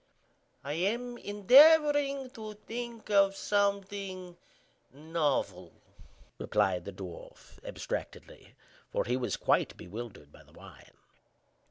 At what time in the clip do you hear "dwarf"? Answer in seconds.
6.91-7.63